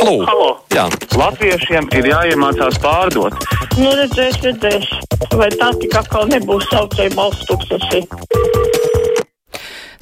[0.00, 0.24] Halo!
[0.24, 0.50] Halo.
[0.72, 3.34] Jā, Latviešiem ir jāiemācās pārdot.
[3.76, 4.86] Nu, redzēs, redzēs.
[5.36, 8.00] Vai tā tik atkal nebūs saucēja balsts tūkstoši?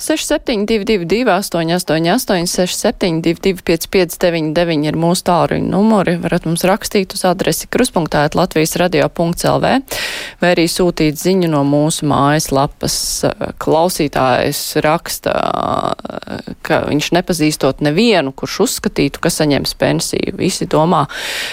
[0.09, 6.14] 6722, 888, 672, 559, ir mūsu tālruņa numuri.
[6.23, 9.73] Varat mums rakstīt uz adresi kruspunktā Latvijas radio.lv
[10.41, 12.96] vai arī sūtīt ziņu no mūsu mājaslapas.
[13.61, 15.35] Klausītājs raksta,
[16.64, 20.39] ka viņš nepazīstot nevienu, kurš uzskatītu, ka saņems pensiju.
[20.40, 21.04] Visi domā,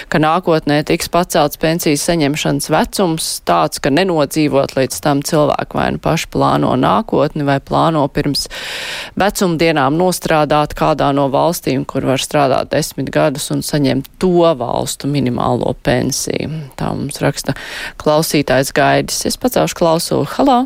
[0.08, 6.00] ka nākotnē tiks pacelts pensijas saņemšanas vecums tāds, ka nenodzīvot līdz tam cilvēku vai nu
[6.00, 12.70] paši plāno nākotni vai plāno pirms pirms vecumdienām nostrādāt kādā no valstīm, kur var strādāt
[12.70, 16.66] desmit gadus un saņemt to valstu minimālo pensiju.
[16.76, 17.56] Tā mums raksta
[18.02, 19.24] klausītājs gaidis.
[19.26, 20.26] Es pacelšu klausulu.
[20.36, 20.64] Halā!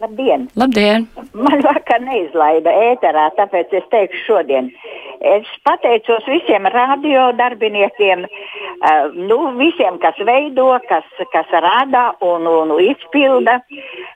[0.00, 0.46] Labdien!
[0.56, 1.02] Labdien!
[1.36, 4.70] Man vakar neizlaida ēterā, tāpēc es teikšu šodien.
[5.20, 12.72] Es pateicos visiem radio darbiniekiem, uh, nu, visiem, kas veido, kas, kas rada un, un
[12.80, 13.58] izpilda,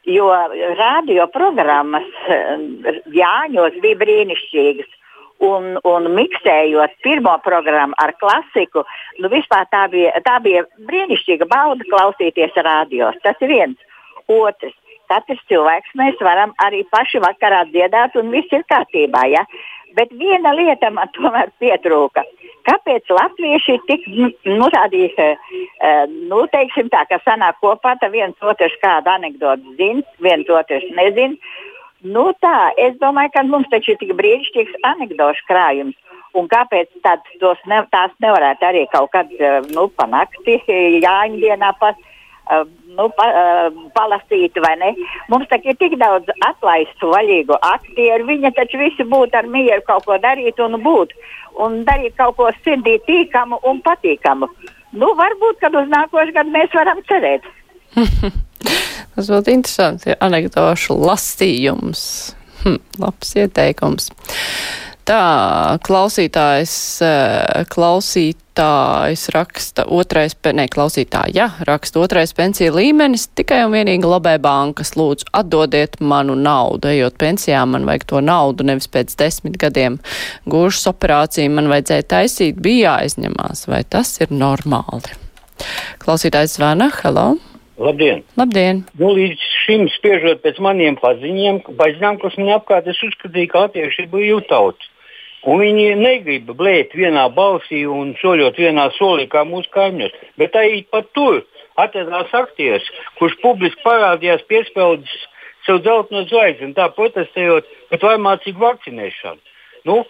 [0.08, 0.30] jo
[0.80, 5.00] radio programmas uh, Jāņos bija brīnišķīgas.
[5.44, 8.84] Un, un miksējot pirmo programmu ar klasiku,
[9.20, 13.18] nu vispār tā bija, tā bija brīnišķīga bauda klausīties radios.
[13.26, 13.90] Tas ir viens.
[14.30, 14.72] Otrs,
[15.10, 19.24] katrs cilvēks mēs varam arī paši vakarā dziedāt, un viss ir kārtībā.
[19.32, 19.44] Ja?
[19.94, 22.24] Bet viena lieta man tomēr pietrūka.
[22.64, 24.06] Kāpēc latvieši tik
[24.48, 30.02] nu, tādi, uh, nu, teiksim tā, ka sanāk kopā, tad viens otrs kādu anekdotu zina,
[30.24, 31.36] viens otrs nezina.
[32.04, 36.00] Nu tā, es domāju, ka mums taču ir tik brīnišķīgs anekdošu krājums.
[36.34, 36.90] Un kāpēc
[37.70, 39.30] ne, tās nevarētu arī kaut kad
[39.70, 40.58] nu, panākti
[41.04, 42.00] Jāņa dienā pat?
[42.44, 44.90] Uh, nu, pa, uh, palasīt, vai ne?
[45.32, 48.28] Mums tagad ir tik daudz atlaistu, vaļīgu aktieru.
[48.28, 51.14] Viņi taču visi būtu ar mieru kaut ko darīt un būt.
[51.64, 54.50] Un darīt kaut ko sirdī tīkamu un patīkamu.
[54.94, 57.48] Nu, varbūt, kad uz nākošu gadu mēs varam cerēt.
[59.14, 62.04] Tas būtu interesanti, anekdošu lasījums.
[62.64, 64.10] Hm, labs ieteikums.
[65.04, 66.74] Tā, klausītājs,
[67.68, 75.28] klausītājs raksta otrais, ne, klausītāja, raksta otrais pensija līmenis, tikai un vienīgi labē bankas lūdzu
[75.36, 79.98] atdodiet manu naudu, ejot pensijā, man vajag to naudu, nevis pēc desmit gadiem
[80.48, 85.12] gūšas operāciju man vajadzēja taisīt, bija jāaizņemās, vai tas ir normāli?
[86.00, 87.34] Klausītājs zvana, hello!
[87.76, 88.24] Labdien!
[88.40, 88.86] Labdien!
[88.96, 93.92] Nu, līdz šim spiežot pēc maniem paziņiem, paziņām, kas man apkārt, es uzskatīju, ka ir
[94.08, 94.93] brīvi tauta.
[95.44, 100.14] Un viņi negrib blēt vienā balsī un soļot vienā solī kā mūsu kaimiņos.
[100.40, 101.42] Bet arī pat tur
[101.80, 102.86] atradās aktieris,
[103.18, 105.16] kurš publiski parādījās piespēlējis
[105.66, 109.40] sev dzelteno zvaigzni, tā protestējot pret vairmācīgu vakcinēšanu.
[109.88, 110.00] Nu,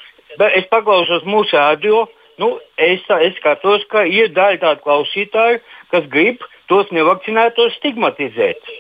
[0.51, 2.05] es paklausos mūsu radio.
[2.39, 5.61] Nu, es, es skatos, ka ir daļa tādu klausītāju,
[5.95, 8.73] kas grib tos nevakcinētos stigmatizēt.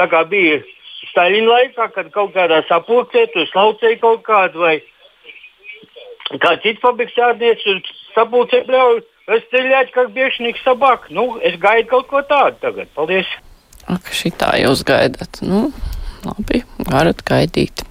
[0.00, 0.62] Tā kā bija
[1.10, 4.76] Staļina laikā, kad kaut kādā sapulcē tur slaucēja kaut kādu vai
[6.43, 9.03] kā cits fabriks strādnieks sapulcē bļauj,
[9.47, 11.09] стрелять как бешеный собак.
[11.09, 12.91] Nu, es gaidu kaut ko tādu tagad.
[12.95, 13.27] Paldies!
[13.87, 15.39] Ak, šitā jūs gaidat.
[15.41, 15.69] Nu,
[16.27, 17.85] labi, varat gaidīt.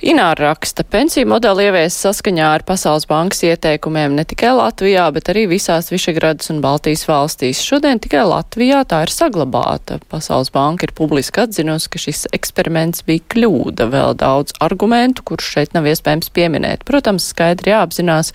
[0.00, 5.42] Ināra raksta, pensiju modeli ievies saskaņā ar Pasaules bankas ieteikumiem ne tikai Latvijā, bet arī
[5.50, 7.60] visās Višegradas un Baltijas valstīs.
[7.60, 9.98] Šodien tikai Latvijā tā ir saglabāta.
[10.08, 13.90] Pasaules banka ir publiski atzinusi, ka šis eksperiments bija kļūda.
[13.92, 16.88] Vēl daudz argumentu, kurus šeit nav iespējams pieminēt.
[16.88, 18.32] Protams, skaidri jāapzinās,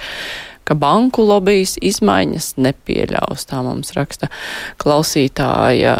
[0.70, 3.50] ka banku lobbyis izmaiņas nepieļaus.
[3.50, 4.30] Tā mums raksta
[4.78, 5.98] klausītāja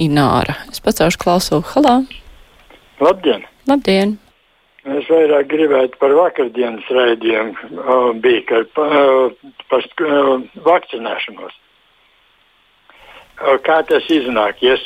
[0.00, 0.56] Ināra.
[0.72, 1.68] Es pacaušu klausulu.
[1.76, 1.98] Halā!
[3.04, 3.44] Labdien!
[3.68, 4.23] Labdien!
[4.84, 7.54] Es vairāk gribētu par vakardienas raidījumu,
[8.20, 9.32] bija par,
[9.70, 11.54] par uh, vakcinēšanos.
[13.64, 14.60] Kā tas iznāk?
[14.62, 14.84] Yes,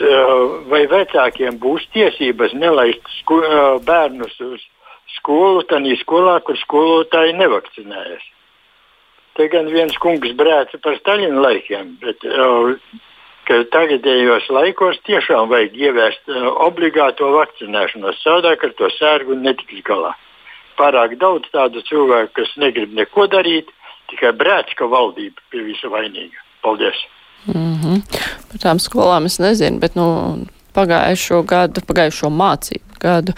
[0.70, 3.42] vai vecākiem būs tiesības nelaist sku,
[3.84, 4.62] bērnus uz
[5.19, 8.25] skolu, tādā skolā, kur skolotāji nevakcinējas?
[9.36, 12.24] Te gan viens kungs brēca par Staļina laikiem, bet
[13.48, 18.21] ka tagadējos laikos tiešām vajag ieviest uh, obligāto vakcinēšanos.
[18.22, 20.12] Savādāk ar to sērgu netiks galā.
[20.78, 23.72] Pārāk daudz tādu cilvēku, kas negrib neko darīt,
[24.12, 26.45] tikai brēc, ka valdība pie visa vainīga.
[26.62, 27.00] Paldies!
[27.47, 27.98] Mm -hmm.
[28.50, 30.06] Par tām skolām es nezinu, bet nu,
[30.74, 33.33] pagājušo gadu, pagājušo mācību gadu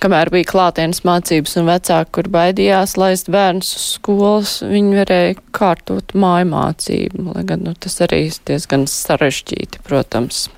[0.00, 6.14] kamēr bija klātienes mācības un vecāki, kur baidījās laist bērnus uz skolas, viņi varēja kārtot
[6.16, 10.48] māju mācību, lai gan nu, tas arī diezgan sarežģīti, protams.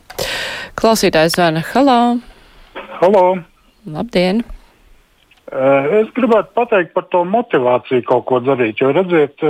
[0.79, 2.01] Klausītājs zvana Halā.
[3.01, 3.27] Halo!
[3.89, 4.45] Labdien!
[5.53, 8.79] Es gribētu pateikt par to motivāciju kaut ko darīt.
[8.81, 9.43] Jo, redziet,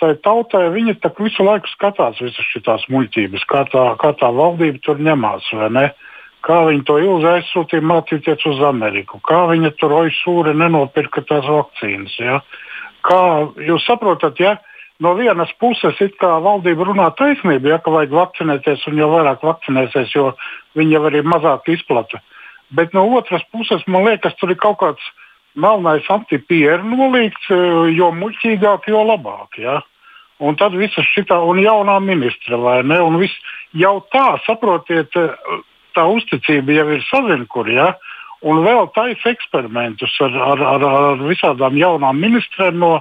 [0.00, 4.98] tai tautai viņi visu laiku skatās visas šīs muļķības, kā tā, kā tā valdība tur
[4.98, 5.52] ņemās.
[6.44, 12.18] Kā viņi to ilgi aizsūtīja mācīties uz Ameriku, kā viņi tur oisūri nenopirka tās vakcīnas.
[12.20, 12.42] Ja?
[13.04, 13.20] Kā
[13.64, 14.58] jūs saprotat, ja
[15.00, 20.34] no vienas puses valdība runā taisnību, ja ka vajag vakcinēties un jo vairāk vakcinēsies, jo
[20.76, 22.20] viņi jau arī mazāk izplata.
[22.74, 25.12] Bet no otras puses man liekas, tur ir kaut kāds
[25.54, 27.50] melnais antipieru nolīgts,
[27.94, 29.60] jo muļķīgāk, jo labāk.
[29.62, 29.80] Ja?
[30.44, 32.98] Un tad viss šitā, un jaunā ministra, vai ne?
[33.00, 35.14] Un viss jau tā, saprotiet,
[35.94, 37.94] tā uzticība jau ir sazinkur, ja?
[38.44, 42.98] Un vēl taisa eksperimentus ar, ar, ar, ar visādām jaunām ministrēm no,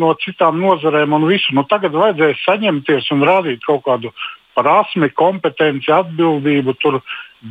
[0.00, 1.52] no citām nozarēm un visu.
[1.56, 4.14] Nu, tagad vajadzēs saņemties un rādīt kaut kādu
[4.56, 7.02] prasmi, kompetenci, atbildību, tur,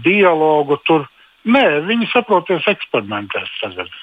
[0.03, 0.79] dialogu.
[0.87, 1.05] Tur.
[1.47, 3.93] Nē, viņi saproties eksperimentēs tagad.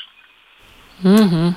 [1.03, 1.55] Mm -hmm.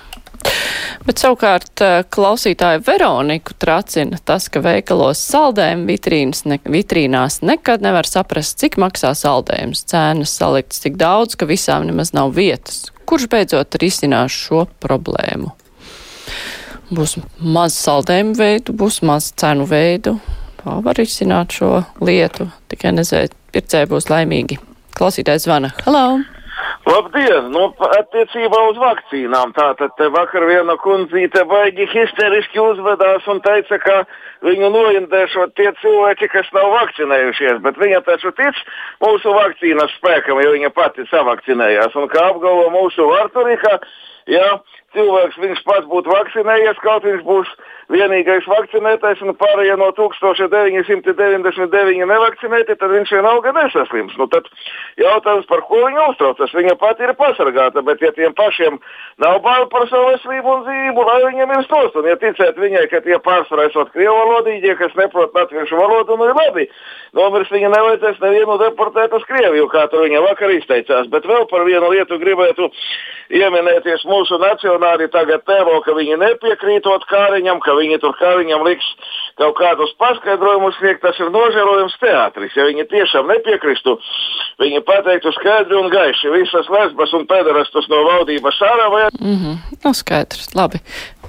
[1.07, 8.09] Bet savukārt eh, klausītāja Veroniku tracina tas, ka veikalos saldējumu vitrīnas, ne, vitrīnās nekad nevar
[8.09, 9.85] saprast, cik maksā saldējums.
[9.89, 12.87] Cēnas saliktas tik daudz, ka visām nemaz nav vietas.
[13.07, 15.53] Kurš beidzot risinās šo problēmu?
[16.87, 20.17] Būs maz saldējumu veidu, būs maz cenu veidu.
[20.61, 22.49] Tā var risināt šo lietu.
[22.71, 24.59] Tikai nezinu, pircēji būs laimīgi.
[24.97, 25.75] Klausītājs zvana.
[25.85, 26.36] Hello!
[26.87, 27.49] Labdien!
[27.51, 29.51] Nu, attiecībā uz vakcīnām.
[29.57, 33.97] Tātad te vakar viena kundzīte baigi histeriski uzvedās un teica, ka
[34.47, 38.61] viņu noindēšot tie cilvēki, kas nav vakcinējušies, bet viņa taču tic
[39.03, 41.97] mūsu vakcīnas spēkam, jo viņa pati savakcinējās.
[41.99, 43.79] Un kā apgalvo mūsu Arturika,
[44.31, 44.47] ja
[44.97, 47.49] cilvēks viņš pats būtu vakcinējies, kaut viņš būs
[47.93, 54.13] vienīgais vakcinētais un pārējie no 1999 nevakcinēti, tad viņš vienalga nesaslims.
[54.19, 54.43] Nu, tad
[54.99, 58.73] jautājums, par ko viņa uztraucas, viņa pati ir pasargāta, bet ja tiem pašiem
[59.23, 62.85] nav bail par savu veselību un dzīvību, lai viņiem ir stos, un ja ticēt viņai,
[62.91, 66.65] ka tie pārsvarā esot krievu valodīgie, kas neprot latviešu valodu, nu ir labi.
[67.15, 71.63] Nomirs viņa nevajadzēs nevienu deportēt uz Krieviju, kā tur viņa vakar izteicās, bet vēl par
[71.67, 72.67] vienu lietu gribētu
[73.33, 74.39] ieminēties mūsu
[74.87, 78.85] nacionāli tagad tēlo, ka viņi nepiekrītot Kāriņam, ka viņi tur Kāriņam liks
[79.37, 82.55] kaut kādus paskaidrojumus sniegt, tas ir nožēlojams teātris.
[82.55, 83.97] Ja viņi tiešām nepiekristu,
[84.59, 89.05] viņi pateiktu skaidri un gaiši visas lesbas un pederastus no valdības ārā vai.
[89.19, 89.55] Mm -hmm.
[89.83, 90.79] Nu, skaidrs, labi.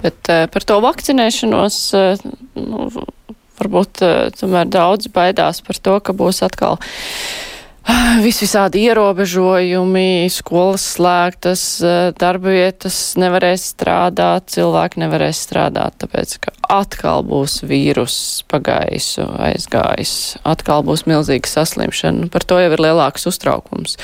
[0.02, 1.76] Bet uh, par to vakcinēšanos.
[1.94, 2.19] Uh,
[2.54, 2.88] nu,
[3.58, 6.78] varbūt uh, tomēr daudz baidās par to, ka būs atkal
[8.25, 17.25] visvisādi ierobežojumi, skolas slēgtas, eh, darba vietas nevarēs strādāt, cilvēki nevarēs strādāt, tāpēc, ka atkal
[17.25, 19.19] būs vīrus pagājis,
[19.49, 22.31] aizgājis, atkal būs milzīga saslimšana.
[22.31, 23.96] Par to jau ir lielāks uztraukums.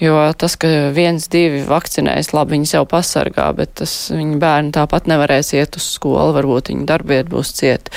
[0.00, 5.06] Jo tas, ka viens, divi vakcinējas, labi, viņas jau pasargā, bet tas viņa bērni tāpat
[5.06, 7.92] nevarēs iet uz skolu, varbūt viņa darbiet būs ciet.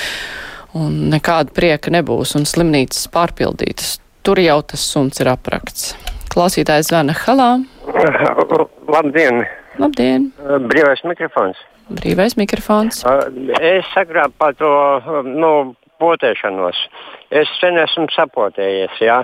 [0.75, 5.93] Un nekāda prieka nebūs, un slimnīcas pārpildītas tur jau tas suns ir aprakts.
[6.33, 7.51] Klausītājs zvana Halā.
[8.95, 9.43] Labdien!
[9.79, 10.29] Labdien!
[10.69, 11.59] Brīvais mikrofons.
[11.95, 13.03] Brīvais mikrofons.
[13.61, 14.71] Es sagrābu par to
[15.27, 15.51] nu,
[16.01, 16.79] potēšanos.
[17.29, 19.21] Es sen esmu sapotējies, jā.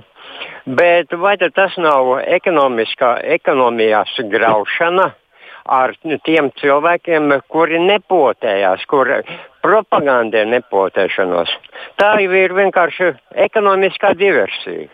[0.65, 5.11] Bet vai tas nav ekonomiskā, ekonomijās graušana?
[5.65, 5.93] ar
[6.25, 9.11] tiem cilvēkiem, kuri nepotējās, kur
[9.63, 11.53] propagandē nepotēšanos.
[12.01, 13.13] Tā jau ir vienkārši
[13.47, 14.89] ekonomiskā diversija.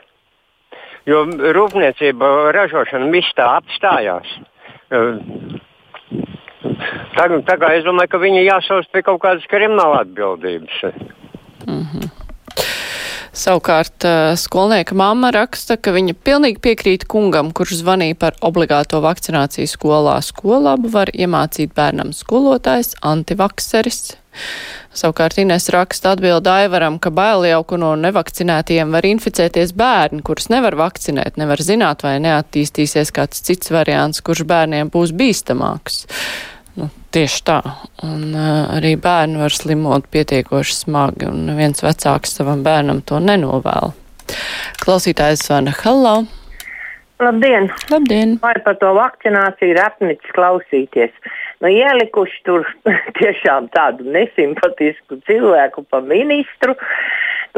[1.08, 1.24] Jo
[1.56, 4.28] rūpniecība, ražošana viss tā apstājās.
[7.16, 10.82] Tā, tā kā es domāju, ka viņi jāsauc pie kaut kādas krimināla atbildības.
[13.38, 14.02] Savukārt
[14.42, 20.16] skolnieka mamma raksta, ka viņa pilnīgi piekrīt kungam, kurš zvanīja par obligāto vakcināciju skolā.
[20.26, 24.16] Skolabu var iemācīt bērnam skolotājs, antivakseris.
[24.98, 30.50] Savukārt Ines raksta atbildi Aivaram, ka bail jau, ka no nevakcinētiem var inficēties bērni, kurus
[30.50, 36.08] nevar vakcinēt, nevar zināt, vai neattīstīsies kāds cits variants, kurš bērniem būs bīstamāks.
[36.78, 37.58] Nu, tieši tā.
[38.06, 43.96] Un uh, arī bērni var slimot pietiekoši smagi, un viens vecāks savam bērnam to nenovēl.
[44.84, 46.20] Klausītājs zvana Hallo!
[47.18, 47.72] Labdien!
[47.90, 48.36] Labdien!
[48.44, 51.16] Vai par to vakcināciju ir apnicis klausīties?
[51.66, 52.68] Nu, ielikuši tur
[53.18, 56.78] tiešām tādu nesimpatisku cilvēku pa ministru.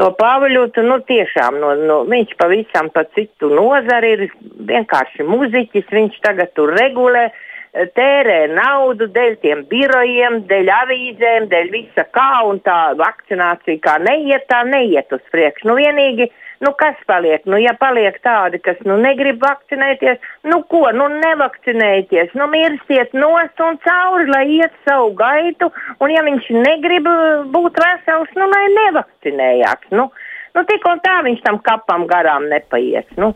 [0.00, 4.26] To Pāviļotu, nu tiešām, no, no, viņš pavisam pa citu nozari ir
[4.72, 7.28] vienkārši muziķis, viņš tagad tur regulē.
[7.28, 13.98] Uh, tērē naudu dēļ tiem birojiem, dēļ avīzēm, dēļ visa kā, un tā vakcinācija kā
[14.02, 15.70] neiet, tā neiet uz priekšu.
[15.70, 17.44] Nu, vienīgi Nu, kas paliek?
[17.48, 23.62] Nu, ja paliek tādi, kas nu, negrib vakcinēties, nu ko, nu nevakcinējieties, nu mirstiet nost
[23.64, 25.70] un cauri, lai iet savu gaitu,
[26.04, 27.08] un ja viņš negrib
[27.56, 29.88] būt vesels, nu lai nevakcinējās.
[29.96, 30.10] Nu,
[30.52, 33.08] nu tik un tā viņš tam kapam garām nepaies.
[33.16, 33.32] Nu.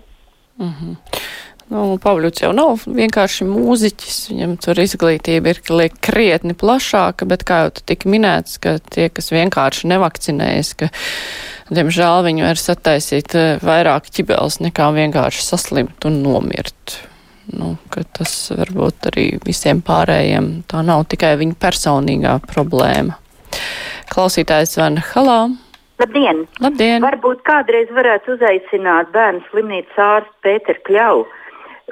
[0.61, 1.14] Mm -hmm.
[1.73, 7.63] Nu, Pavļuts jau nav vienkārši mūziķis, viņam tur izglītība ir liek krietni plašāka, bet kā
[7.63, 10.91] jau tu tik minēts, ka tie, kas vienkārši nevakcinējas, ka,
[11.73, 16.99] diemžēl, viņi var sataisīt eh, vairāk ķibels nekā vienkārši saslimt un nomirt.
[17.55, 17.75] Nu,
[18.17, 23.17] tas varbūt arī visiem pārējiem tā nav tikai viņa personīgā problēma.
[24.13, 25.39] Klausītājs Vana Halā.
[26.01, 26.45] Labdien!
[26.61, 27.05] Labdien!
[27.05, 31.27] Varbūt kādreiz varētu uzaicināt bērnu slimnīcas ārstu Pēteru Kļauju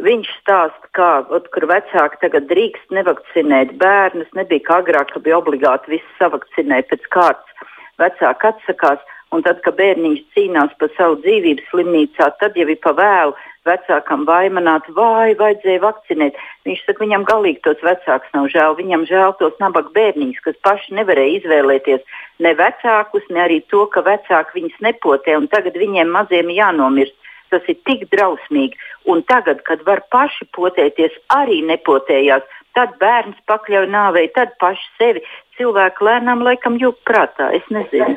[0.00, 4.30] Viņš stāsta, kā, ot, kur vecāki tagad drīkst nevakcinēt bērnus.
[4.38, 7.68] Nebija kā agrāk, ka bija obligāti viss savakcinēt pēc kārtas.
[8.00, 9.02] Vecāki atsakās,
[9.36, 13.36] un tad, kad bērniņš cīnās par savu dzīvību slimnīcā, tad jau ir pa vēlu
[13.68, 16.40] vecākam vaimanāt, vai vajadzēja vakcinēt.
[16.66, 20.96] Viņš saka, viņam galīgi tos vecākus nav žēl, viņam žēl tos nabaga bērniņus, kas paši
[20.98, 26.50] nevarēja izvēlēties ne vecākus, ne arī to, ka vecāki viņus nepotē, un tagad viņiem maziem
[26.56, 27.18] jānomirst.
[27.52, 28.78] Tas ir tik drausmīgi.
[29.12, 32.44] Un tagad, kad var paši potēties, arī nepotējās.
[32.72, 35.24] Tad bērns pakļauj nāvei, tad paši sevi.
[35.58, 37.50] Cilvēki lēnām laikam jūg prātā.
[37.52, 38.16] Es nezinu.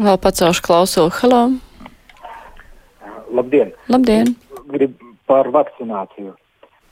[0.00, 1.12] Vēl pacelšu klausulu.
[1.20, 1.42] Halo!
[3.36, 3.74] Labdien!
[3.92, 4.32] Labdien!
[4.72, 4.96] Grib
[5.28, 6.32] par vakcināciju.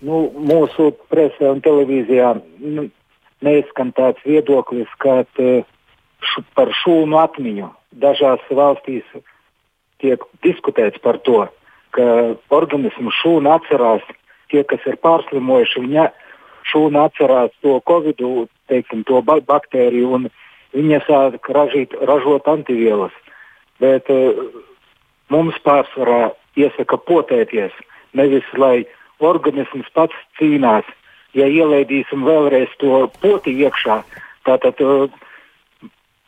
[0.04, 2.84] Nu, mūsu presē un televīzijā nu,
[3.42, 7.72] neizskan tāds viedoklis, ka š, par šūnu atmiņu
[8.04, 9.06] dažās valstīs
[10.02, 11.46] tiek diskutēts par to,
[11.96, 12.06] ka
[12.54, 14.04] organismu šūna atcerās
[14.52, 16.08] tie, kas ir pārslimojuši, viņa
[16.68, 18.20] šūna atcerās to covid,
[18.68, 20.28] teiksim, to baktēriju, un
[20.76, 23.14] viņa sāk ražīt, ražot antivielas.
[23.80, 24.36] Bet uh,
[25.32, 27.72] mums pārsvarā iesaka potēties,
[28.12, 28.84] nevis lai
[29.18, 30.86] organisms pats cīnās.
[31.36, 34.00] Ja ielaidīsim vēlreiz to poti iekšā,
[34.48, 35.08] tātad uh,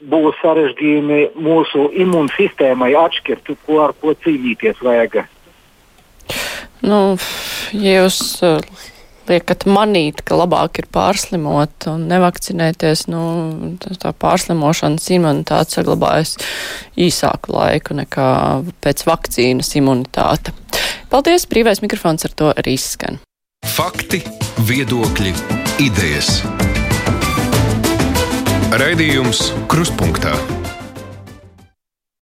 [0.00, 5.22] būs sarežģījumi mūsu imūnsistēmai atšķirt, ko ar ko cīnīties vajag.
[6.80, 7.00] Nu,
[7.76, 8.62] ja jūs uh,
[9.30, 13.22] liekat manīt, ka labāk ir pārslimot un nevakcinēties, nu,
[14.00, 16.36] tā pārslimošanas imunitāte saglabājas
[17.00, 18.30] īsāku laiku nekā
[18.84, 20.54] pēc vakcīnas imunitāte.
[21.10, 23.20] Paldies, brīvais mikrofons ar to arī izskan.
[23.66, 24.22] Fakti,
[24.70, 25.34] viedokļi,
[25.82, 26.38] idejas.
[28.70, 30.36] Raidījums Krustpunktā.